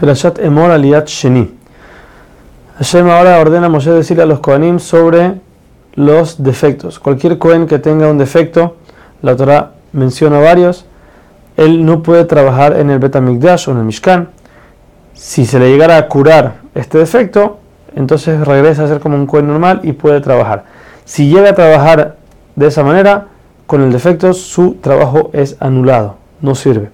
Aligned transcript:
Perashat 0.00 0.38
Emor 0.38 0.70
Aliyat 0.70 1.08
Sheni. 1.08 1.50
Hashem 2.78 3.10
ahora 3.10 3.38
ordena 3.38 3.66
a 3.66 3.68
Moshe 3.68 3.90
decirle 3.90 4.22
a 4.22 4.26
los 4.26 4.40
Kohanim 4.40 4.78
sobre 4.78 5.34
los 5.94 6.42
defectos. 6.42 6.98
Cualquier 6.98 7.36
Kohen 7.36 7.66
que 7.66 7.78
tenga 7.78 8.08
un 8.08 8.16
defecto, 8.16 8.76
la 9.20 9.36
Torah 9.36 9.72
menciona 9.92 10.38
varios, 10.38 10.86
él 11.58 11.84
no 11.84 12.02
puede 12.02 12.24
trabajar 12.24 12.78
en 12.78 12.88
el 12.88 12.98
Betamikdash 12.98 13.68
o 13.68 13.72
en 13.72 13.78
el 13.78 13.84
Mishkan. 13.84 14.30
Si 15.12 15.44
se 15.44 15.58
le 15.58 15.70
llegara 15.70 15.98
a 15.98 16.08
curar 16.08 16.54
este 16.74 16.96
defecto, 16.96 17.58
entonces 17.94 18.40
regresa 18.46 18.84
a 18.84 18.88
ser 18.88 19.00
como 19.00 19.16
un 19.16 19.26
Kohen 19.26 19.48
normal 19.48 19.80
y 19.82 19.92
puede 19.92 20.22
trabajar. 20.22 20.64
Si 21.04 21.28
llega 21.28 21.50
a 21.50 21.54
trabajar 21.54 22.16
de 22.56 22.66
esa 22.66 22.82
manera, 22.82 23.26
con 23.66 23.82
el 23.82 23.92
defecto, 23.92 24.32
su 24.32 24.76
trabajo 24.76 25.28
es 25.34 25.58
anulado, 25.60 26.16
no 26.40 26.54
sirve. 26.54 26.90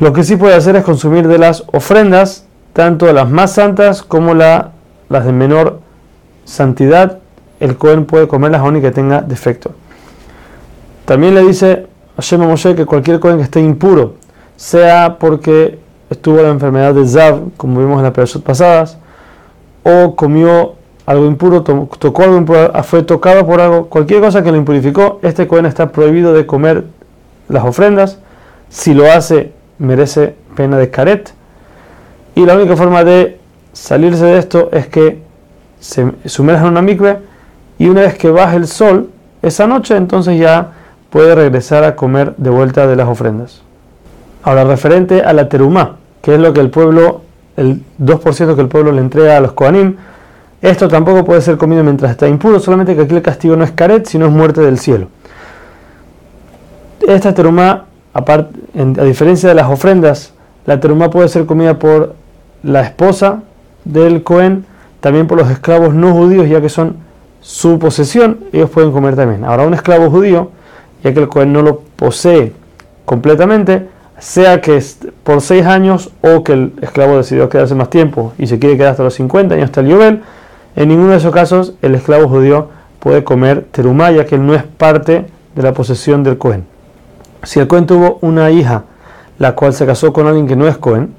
Lo 0.00 0.12
que 0.12 0.24
sí 0.24 0.36
puede 0.36 0.54
hacer 0.54 0.76
es 0.76 0.84
consumir 0.84 1.28
de 1.28 1.38
las 1.38 1.64
ofrendas, 1.72 2.46
tanto 2.72 3.12
las 3.12 3.30
más 3.30 3.52
santas 3.52 4.02
como 4.02 4.34
las 4.34 4.70
de 5.08 5.32
menor 5.32 5.80
santidad. 6.44 7.18
El 7.60 7.76
Cohen 7.76 8.06
puede 8.06 8.26
comerlas 8.26 8.62
aún 8.62 8.78
y 8.78 8.80
que 8.80 8.90
tenga 8.90 9.20
defecto. 9.20 9.72
También 11.04 11.34
le 11.34 11.42
dice 11.42 11.86
Hashem 12.16 12.42
a 12.42 12.46
Moshe 12.46 12.74
que 12.74 12.86
cualquier 12.86 13.20
Cohen 13.20 13.36
que 13.36 13.44
esté 13.44 13.60
impuro, 13.60 14.14
sea 14.56 15.18
porque 15.18 15.78
estuvo 16.10 16.42
la 16.42 16.48
enfermedad 16.48 16.94
de 16.94 17.06
Zav, 17.06 17.50
como 17.56 17.80
vimos 17.80 17.98
en 17.98 18.04
las 18.04 18.12
personas 18.12 18.44
pasadas, 18.44 18.98
o 19.82 20.16
comió 20.16 20.74
algo 21.06 21.26
impuro, 21.26 21.62
tocó 21.62 22.22
algo 22.22 22.36
impuro, 22.36 22.72
fue 22.84 23.02
tocado 23.02 23.46
por 23.46 23.60
algo, 23.60 23.86
cualquier 23.86 24.20
cosa 24.20 24.42
que 24.42 24.50
lo 24.50 24.56
impurificó, 24.56 25.18
este 25.22 25.46
Cohen 25.46 25.66
está 25.66 25.90
prohibido 25.90 26.32
de 26.32 26.46
comer 26.46 26.84
las 27.48 27.64
ofrendas. 27.64 28.18
Si 28.68 28.94
lo 28.94 29.10
hace 29.10 29.52
merece 29.82 30.34
pena 30.56 30.78
de 30.78 30.90
caret. 30.90 31.34
Y 32.34 32.46
la 32.46 32.54
única 32.54 32.76
forma 32.76 33.04
de 33.04 33.38
salirse 33.72 34.24
de 34.24 34.38
esto 34.38 34.70
es 34.72 34.86
que 34.86 35.20
se 35.80 36.12
sumerja 36.26 36.62
en 36.62 36.68
una 36.68 36.82
mikve 36.82 37.18
y 37.78 37.88
una 37.88 38.02
vez 38.02 38.16
que 38.16 38.30
baje 38.30 38.56
el 38.56 38.66
sol 38.66 39.10
esa 39.42 39.66
noche, 39.66 39.96
entonces 39.96 40.38
ya 40.38 40.72
puede 41.10 41.34
regresar 41.34 41.84
a 41.84 41.96
comer 41.96 42.34
de 42.36 42.48
vuelta 42.48 42.86
de 42.86 42.96
las 42.96 43.08
ofrendas. 43.08 43.62
Ahora, 44.44 44.64
referente 44.64 45.22
a 45.22 45.32
la 45.32 45.48
terumá, 45.48 45.96
que 46.22 46.34
es 46.34 46.40
lo 46.40 46.52
que 46.52 46.60
el 46.60 46.70
pueblo, 46.70 47.22
el 47.56 47.82
2% 48.00 48.54
que 48.54 48.60
el 48.60 48.68
pueblo 48.68 48.92
le 48.92 49.00
entrega 49.00 49.36
a 49.36 49.40
los 49.40 49.52
koanim, 49.52 49.96
esto 50.62 50.86
tampoco 50.88 51.24
puede 51.24 51.40
ser 51.40 51.58
comido 51.58 51.82
mientras 51.82 52.12
está 52.12 52.28
impuro, 52.28 52.60
solamente 52.60 52.94
que 52.94 53.02
aquí 53.02 53.14
el 53.16 53.22
castigo 53.22 53.56
no 53.56 53.64
es 53.64 53.72
caret, 53.72 54.06
sino 54.06 54.26
es 54.26 54.32
muerte 54.32 54.60
del 54.60 54.78
cielo. 54.78 55.08
Esta 57.06 57.34
terumá 57.34 57.86
a 58.14 59.04
diferencia 59.04 59.48
de 59.48 59.54
las 59.54 59.70
ofrendas, 59.70 60.34
la 60.66 60.80
terumá 60.80 61.10
puede 61.10 61.28
ser 61.28 61.46
comida 61.46 61.78
por 61.78 62.14
la 62.62 62.82
esposa 62.82 63.42
del 63.84 64.22
Cohen, 64.22 64.64
también 65.00 65.26
por 65.26 65.38
los 65.38 65.50
esclavos 65.50 65.94
no 65.94 66.12
judíos, 66.12 66.48
ya 66.48 66.60
que 66.60 66.68
son 66.68 66.96
su 67.40 67.78
posesión, 67.78 68.38
ellos 68.52 68.70
pueden 68.70 68.92
comer 68.92 69.16
también. 69.16 69.44
Ahora, 69.44 69.66
un 69.66 69.74
esclavo 69.74 70.10
judío, 70.10 70.50
ya 71.02 71.12
que 71.12 71.20
el 71.20 71.28
Cohen 71.28 71.52
no 71.52 71.62
lo 71.62 71.82
posee 71.96 72.52
completamente, 73.04 73.88
sea 74.18 74.60
que 74.60 74.76
es 74.76 74.98
por 75.24 75.40
seis 75.40 75.66
años 75.66 76.10
o 76.22 76.44
que 76.44 76.52
el 76.52 76.72
esclavo 76.80 77.16
decidió 77.16 77.48
quedarse 77.48 77.74
más 77.74 77.90
tiempo 77.90 78.32
y 78.38 78.46
se 78.46 78.60
quiere 78.60 78.76
quedar 78.76 78.92
hasta 78.92 79.02
los 79.02 79.14
50 79.14 79.56
años, 79.56 79.64
hasta 79.64 79.80
el 79.80 79.88
Yobel, 79.88 80.22
en 80.76 80.88
ninguno 80.88 81.10
de 81.10 81.16
esos 81.16 81.34
casos 81.34 81.74
el 81.82 81.96
esclavo 81.96 82.28
judío 82.28 82.68
puede 83.00 83.24
comer 83.24 83.66
terumá, 83.72 84.12
ya 84.12 84.24
que 84.24 84.36
él 84.36 84.46
no 84.46 84.54
es 84.54 84.62
parte 84.62 85.26
de 85.56 85.62
la 85.62 85.74
posesión 85.74 86.22
del 86.22 86.38
Cohen. 86.38 86.71
Si 87.44 87.58
el 87.58 87.66
Cohen 87.66 87.86
tuvo 87.86 88.18
una 88.20 88.50
hija, 88.50 88.84
la 89.38 89.54
cual 89.54 89.72
se 89.72 89.86
casó 89.86 90.12
con 90.12 90.26
alguien 90.26 90.46
que 90.46 90.56
no 90.56 90.68
es 90.68 90.78
Cohen, 90.78 91.14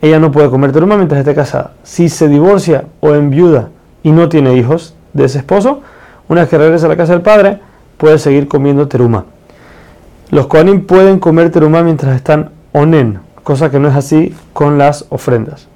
ella 0.00 0.18
no 0.18 0.30
puede 0.32 0.50
comer 0.50 0.72
teruma 0.72 0.96
mientras 0.96 1.20
esté 1.20 1.34
casada. 1.34 1.72
Si 1.82 2.08
se 2.08 2.28
divorcia 2.28 2.84
o 3.00 3.14
enviuda 3.14 3.70
y 4.02 4.12
no 4.12 4.28
tiene 4.28 4.54
hijos 4.54 4.94
de 5.12 5.24
ese 5.24 5.38
esposo, 5.38 5.80
una 6.28 6.42
vez 6.42 6.50
que 6.50 6.58
regresa 6.58 6.86
a 6.86 6.88
la 6.88 6.96
casa 6.96 7.12
del 7.12 7.22
padre, 7.22 7.60
puede 7.96 8.18
seguir 8.18 8.48
comiendo 8.48 8.88
teruma. 8.88 9.24
Los 10.30 10.46
Kohanim 10.46 10.86
pueden 10.86 11.18
comer 11.18 11.50
teruma 11.50 11.82
mientras 11.82 12.14
están 12.14 12.50
onen, 12.72 13.20
cosa 13.42 13.70
que 13.70 13.78
no 13.78 13.88
es 13.88 13.96
así 13.96 14.34
con 14.52 14.78
las 14.78 15.06
ofrendas. 15.08 15.68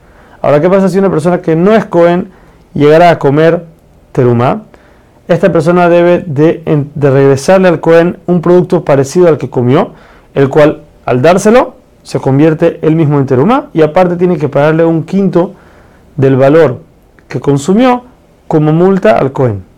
Ahora, 0.42 0.60
¿qué 0.60 0.68
pasa 0.68 0.88
si 0.88 0.98
una 0.98 1.10
persona 1.10 1.40
que 1.40 1.56
no 1.56 1.74
es 1.74 1.84
Cohen 1.84 2.30
llegara 2.74 3.10
a 3.10 3.18
comer 3.18 3.64
teruma? 4.12 4.62
Esta 5.32 5.52
persona 5.52 5.88
debe 5.88 6.20
de, 6.26 6.62
regresarle 6.96 7.68
al 7.68 7.80
Cohen 7.80 8.18
un 8.26 8.40
producto 8.40 8.84
parecido 8.84 9.28
al 9.28 9.38
que 9.38 9.50
comió, 9.50 9.92
el 10.34 10.48
cual 10.48 10.82
al 11.04 11.22
dárselo 11.22 11.76
se 12.02 12.18
convierte 12.20 12.78
él 12.82 12.96
mismo 12.96 13.18
en 13.18 13.26
teruma 13.26 13.68
y 13.72 13.82
aparte 13.82 14.16
tiene 14.16 14.38
que 14.38 14.48
pagarle 14.48 14.84
un 14.84 15.04
quinto 15.04 15.52
del 16.16 16.36
valor 16.36 16.80
que 17.28 17.40
consumió 17.40 18.04
como 18.48 18.72
multa 18.72 19.18
al 19.18 19.32
Cohen. 19.32 19.71